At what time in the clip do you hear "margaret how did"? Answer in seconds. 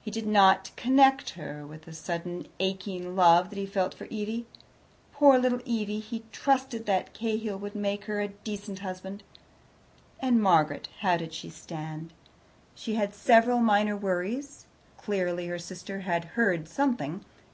10.42-11.32